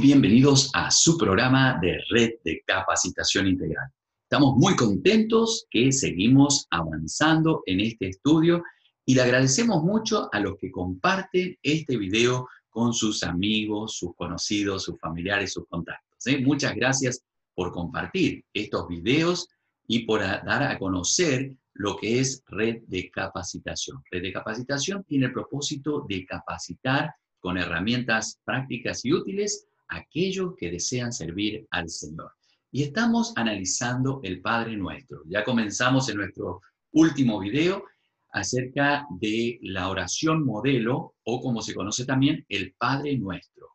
[0.00, 3.86] Bienvenidos a su programa de Red de Capacitación Integral.
[4.22, 8.62] Estamos muy contentos que seguimos avanzando en este estudio
[9.04, 14.84] y le agradecemos mucho a los que comparten este video con sus amigos, sus conocidos,
[14.84, 16.26] sus familiares, sus contactos.
[16.28, 16.38] ¿eh?
[16.38, 17.22] Muchas gracias
[17.54, 19.48] por compartir estos videos
[19.86, 24.02] y por dar a conocer lo que es Red de Capacitación.
[24.10, 30.70] Red de Capacitación tiene el propósito de capacitar con herramientas prácticas y útiles aquellos que
[30.70, 32.32] desean servir al Señor.
[32.72, 35.22] Y estamos analizando el Padre Nuestro.
[35.26, 36.62] Ya comenzamos en nuestro
[36.92, 37.84] último video
[38.32, 43.68] acerca de la oración modelo o como se conoce también el Padre Nuestro.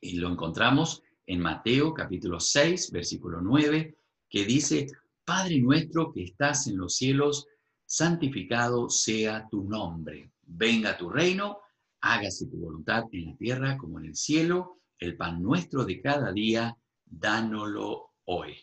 [0.00, 3.96] Y lo encontramos en Mateo capítulo 6, versículo 9,
[4.28, 4.86] que dice,
[5.24, 7.46] Padre nuestro que estás en los cielos,
[7.84, 11.58] santificado sea tu nombre, venga tu reino
[12.00, 16.32] hágase tu voluntad en la tierra como en el cielo, el pan nuestro de cada
[16.32, 18.56] día, dánoslo hoy.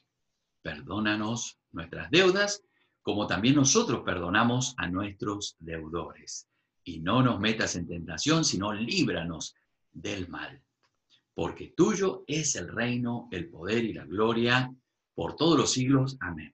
[0.61, 2.63] Perdónanos nuestras deudas,
[3.01, 6.47] como también nosotros perdonamos a nuestros deudores.
[6.83, 9.55] Y no nos metas en tentación, sino líbranos
[9.91, 10.61] del mal.
[11.33, 14.73] Porque tuyo es el reino, el poder y la gloria
[15.13, 16.17] por todos los siglos.
[16.19, 16.53] Amén.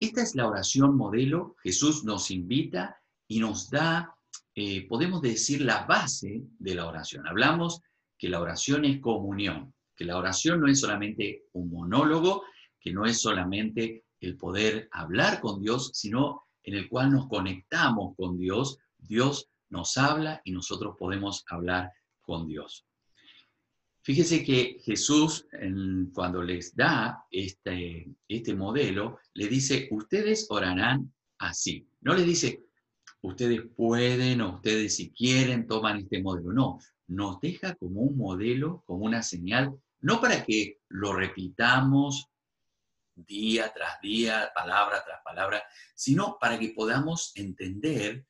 [0.00, 1.56] Esta es la oración modelo.
[1.62, 4.16] Jesús nos invita y nos da
[4.58, 7.26] eh, podemos decir la base de la oración.
[7.26, 7.82] Hablamos
[8.18, 12.44] que la oración es comunión, que la oración no es solamente un monólogo,
[12.80, 18.14] que no es solamente el poder hablar con Dios, sino en el cual nos conectamos
[18.16, 22.86] con Dios, Dios nos habla y nosotros podemos hablar con Dios.
[24.02, 25.48] Fíjese que Jesús,
[26.14, 31.88] cuando les da este, este modelo, le dice, ustedes orarán así.
[32.02, 32.66] No les dice,
[33.22, 36.52] ustedes pueden o ustedes si quieren toman este modelo.
[36.52, 36.78] No,
[37.08, 42.28] nos deja como un modelo, como una señal, no para que lo repitamos
[43.14, 45.62] día tras día, palabra tras palabra,
[45.94, 48.26] sino para que podamos entender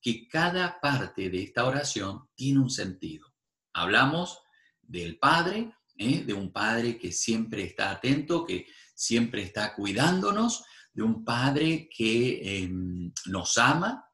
[0.00, 3.32] que cada parte de esta oración tiene un sentido.
[3.72, 4.40] Hablamos
[4.82, 6.22] del Padre, ¿eh?
[6.24, 12.62] de un Padre que siempre está atento, que siempre está cuidándonos, de un Padre que
[12.62, 14.08] em, nos ama.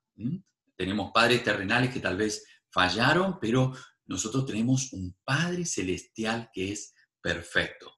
[0.77, 3.73] Tenemos padres terrenales que tal vez fallaron, pero
[4.13, 7.91] nosotros tenemos un Padre celestial que es perfecto.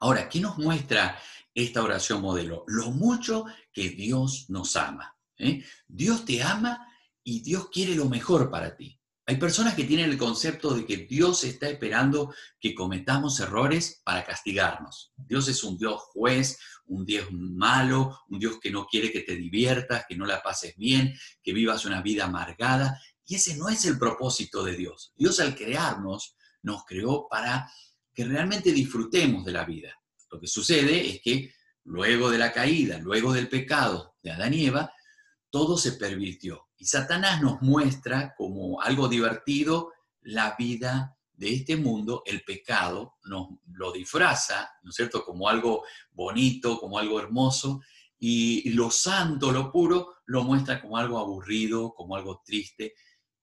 [0.00, 1.18] Ahora, ¿qué nos muestra
[1.54, 2.64] esta oración modelo?
[2.68, 5.16] Lo mucho que Dios nos ama.
[5.38, 5.64] ¿eh?
[5.86, 6.86] Dios te ama
[7.24, 9.00] y Dios quiere lo mejor para ti.
[9.26, 14.24] Hay personas que tienen el concepto de que Dios está esperando que cometamos errores para
[14.24, 15.12] castigarnos.
[15.16, 19.36] Dios es un Dios juez, un Dios malo, un Dios que no quiere que te
[19.36, 22.98] diviertas, que no la pases bien, que vivas una vida amargada.
[23.28, 25.12] Y ese no es el propósito de Dios.
[25.16, 27.70] Dios al crearnos nos creó para
[28.12, 29.94] que realmente disfrutemos de la vida.
[30.32, 31.52] Lo que sucede es que
[31.84, 34.92] luego de la caída, luego del pecado de Adán y Eva,
[35.50, 42.22] todo se pervirtió y Satanás nos muestra como algo divertido la vida de este mundo,
[42.24, 47.80] el pecado nos lo disfraza, ¿no es cierto?, como algo bonito, como algo hermoso,
[48.18, 52.94] y lo santo, lo puro, lo muestra como algo aburrido, como algo triste,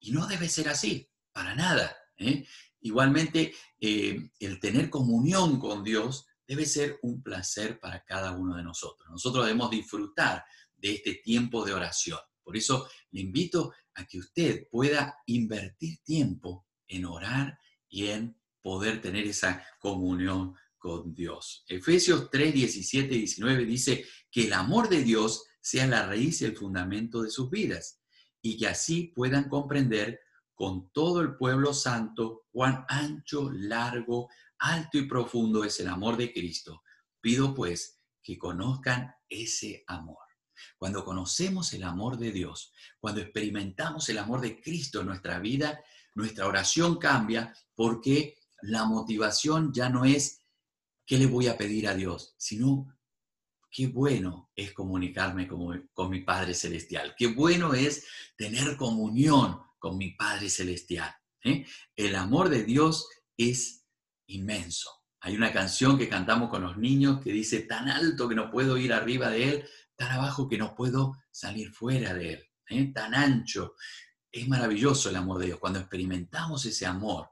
[0.06, 1.98] y no debe ser así, para nada.
[2.18, 2.46] ¿eh?
[2.82, 8.64] Igualmente, eh, el tener comunión con Dios debe ser un placer para cada uno de
[8.64, 9.10] nosotros.
[9.10, 10.46] Nosotros debemos disfrutar
[10.76, 12.20] de este tiempo de oración.
[12.44, 17.58] Por eso le invito a que usted pueda invertir tiempo en orar
[17.90, 21.66] y en poder tener esa comunión con Dios.
[21.68, 26.46] Efesios 3, 17 y 19 dice que el amor de Dios sea la raíz y
[26.46, 28.05] el fundamento de sus vidas
[28.45, 30.22] y que así puedan comprender
[30.53, 36.31] con todo el pueblo santo cuán ancho, largo, alto y profundo es el amor de
[36.31, 36.83] Cristo.
[37.19, 40.19] Pido pues que conozcan ese amor.
[40.77, 45.83] Cuando conocemos el amor de Dios, cuando experimentamos el amor de Cristo en nuestra vida,
[46.13, 50.44] nuestra oración cambia porque la motivación ya no es
[51.03, 52.95] qué le voy a pedir a Dios, sino
[53.75, 58.07] qué bueno es comunicarme con, mi Padre Celestial, qué bueno es
[58.38, 61.13] tener comunión con mi Padre Celestial.
[61.44, 61.66] ¿eh?
[61.94, 63.86] El amor de Dios es
[64.27, 64.89] inmenso.
[65.19, 68.77] Hay una canción que cantamos con los niños que dice, tan alto que no puedo
[68.77, 72.94] ir arriba de Él, tan abajo que no puedo salir fuera de él, ¿eh?
[72.94, 73.75] tan ancho.
[74.31, 75.60] Es maravilloso el amor de Dios.
[75.60, 77.30] Cuando experimentamos ese amor,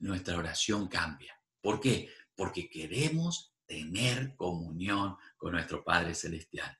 [0.00, 1.34] nuestra oración cambia.
[1.62, 2.10] ¿Por qué?
[2.34, 6.78] Porque queremos tener comunión con nuestro Padre Celestial.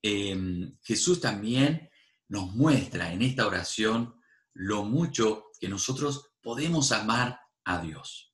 [0.00, 1.90] Em, Jesús también
[2.28, 4.14] nos muestra en esta oración
[4.54, 8.32] lo mucho que nosotros podemos amar a Dios.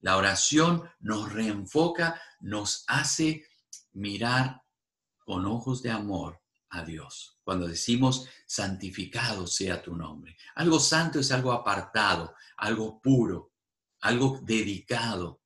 [0.00, 3.46] La oración nos reenfoca, nos hace
[3.92, 4.62] mirar
[5.18, 7.38] con ojos de amor a Dios.
[7.42, 10.36] Cuando decimos, santificado sea tu nombre.
[10.56, 13.54] Algo santo es algo apartado, algo puro,
[14.02, 15.42] algo dedicado,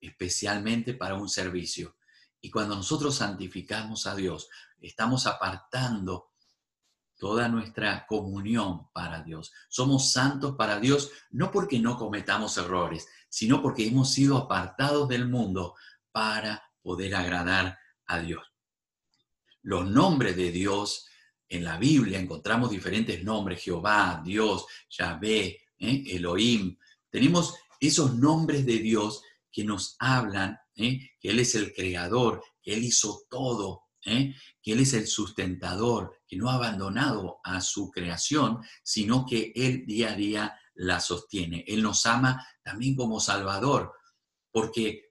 [0.00, 1.96] especialmente para un servicio.
[2.40, 4.48] Y cuando nosotros santificamos a Dios,
[4.80, 6.30] estamos apartando
[7.18, 9.52] toda nuestra comunión para Dios.
[9.68, 15.28] Somos santos para Dios no porque no cometamos errores, sino porque hemos sido apartados del
[15.28, 15.74] mundo
[16.10, 18.42] para poder agradar a Dios.
[19.62, 21.06] Los nombres de Dios
[21.46, 26.04] en la Biblia encontramos diferentes nombres, Jehová, Dios, Yahvé, ¿eh?
[26.06, 26.78] Elohim.
[27.10, 29.22] Tenemos esos nombres de Dios
[29.52, 31.10] que nos hablan ¿eh?
[31.20, 34.34] que Él es el creador, que Él hizo todo, ¿eh?
[34.62, 39.84] que Él es el sustentador, que no ha abandonado a su creación, sino que Él
[39.86, 41.64] día a día la sostiene.
[41.66, 43.92] Él nos ama también como Salvador,
[44.50, 45.10] porque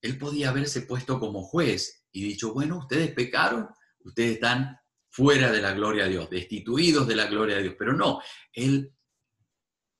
[0.00, 3.68] Él podía haberse puesto como juez y dicho, bueno, ustedes pecaron,
[4.00, 4.76] ustedes están
[5.10, 8.20] fuera de la gloria de Dios, destituidos de la gloria de Dios, pero no,
[8.52, 8.94] Él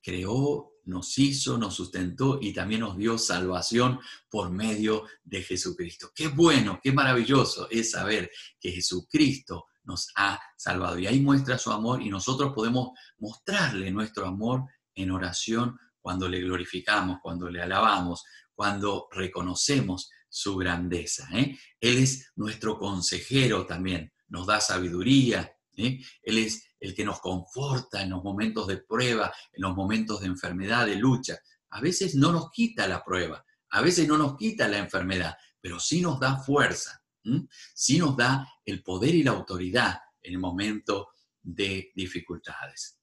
[0.02, 6.10] creó nos hizo, nos sustentó y también nos dio salvación por medio de Jesucristo.
[6.14, 10.98] Qué bueno, qué maravilloso es saber que Jesucristo nos ha salvado.
[10.98, 14.64] Y ahí muestra su amor y nosotros podemos mostrarle nuestro amor
[14.94, 21.28] en oración cuando le glorificamos, cuando le alabamos, cuando reconocemos su grandeza.
[21.32, 21.58] ¿eh?
[21.80, 25.56] Él es nuestro consejero también, nos da sabiduría.
[25.76, 26.00] ¿eh?
[26.22, 30.26] Él es el que nos conforta en los momentos de prueba, en los momentos de
[30.26, 31.38] enfermedad, de lucha.
[31.70, 35.78] A veces no nos quita la prueba, a veces no nos quita la enfermedad, pero
[35.78, 37.04] sí nos da fuerza,
[37.74, 41.10] sí nos da el poder y la autoridad en el momento
[41.42, 42.98] de dificultades.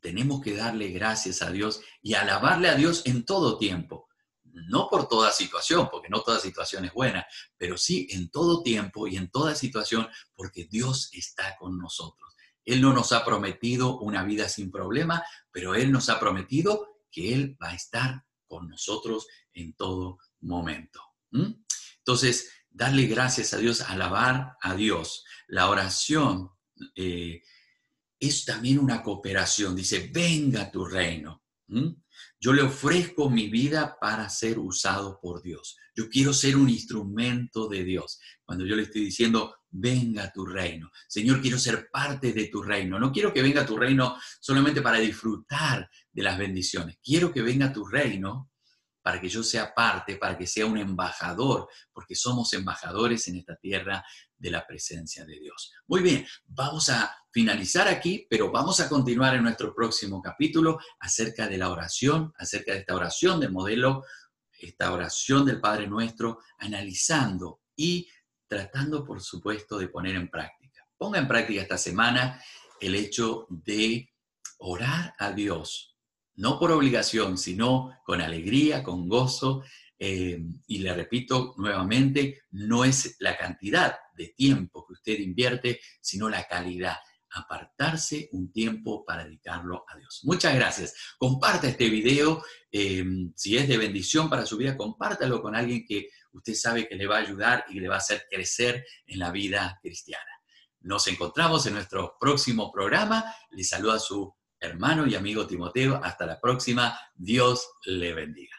[0.00, 4.08] Tenemos que darle gracias a Dios y alabarle a Dios en todo tiempo.
[4.44, 7.26] No por toda situación, porque no toda situación es buena,
[7.56, 12.34] pero sí en todo tiempo y en toda situación, porque Dios está con nosotros.
[12.68, 17.32] Él no nos ha prometido una vida sin problema, pero Él nos ha prometido que
[17.32, 21.00] Él va a estar con nosotros en todo momento.
[21.98, 25.24] Entonces, darle gracias a Dios, alabar a Dios.
[25.46, 26.50] La oración
[26.94, 27.42] eh,
[28.20, 29.74] es también una cooperación.
[29.74, 31.44] Dice, venga tu reino.
[32.40, 35.76] Yo le ofrezco mi vida para ser usado por Dios.
[35.94, 38.20] Yo quiero ser un instrumento de Dios.
[38.44, 40.90] Cuando yo le estoy diciendo, venga tu reino.
[41.08, 42.98] Señor, quiero ser parte de tu reino.
[42.98, 46.98] No quiero que venga tu reino solamente para disfrutar de las bendiciones.
[47.02, 48.50] Quiero que venga tu reino
[49.02, 53.56] para que yo sea parte, para que sea un embajador, porque somos embajadores en esta
[53.56, 54.04] tierra
[54.36, 55.72] de la presencia de Dios.
[55.86, 61.46] Muy bien, vamos a finalizar aquí, pero vamos a continuar en nuestro próximo capítulo acerca
[61.46, 64.02] de la oración, acerca de esta oración de modelo,
[64.58, 68.08] esta oración del Padre Nuestro, analizando y
[68.48, 70.84] tratando, por supuesto, de poner en práctica.
[70.96, 72.42] Ponga en práctica esta semana
[72.80, 74.12] el hecho de
[74.58, 75.96] orar a Dios,
[76.34, 79.62] no por obligación, sino con alegría, con gozo.
[79.96, 86.28] Eh, y le repito nuevamente, no es la cantidad de tiempo que usted invierte, sino
[86.28, 86.96] la calidad.
[87.30, 90.20] Apartarse un tiempo para dedicarlo a Dios.
[90.24, 90.94] Muchas gracias.
[91.18, 92.42] Comparta este video.
[92.70, 93.04] Eh,
[93.34, 97.06] si es de bendición para su vida, compártalo con alguien que usted sabe que le
[97.06, 100.30] va a ayudar y le va a hacer crecer en la vida cristiana.
[100.80, 103.24] Nos encontramos en nuestro próximo programa.
[103.50, 106.00] Le saluda su hermano y amigo Timoteo.
[106.02, 106.98] Hasta la próxima.
[107.14, 108.57] Dios le bendiga.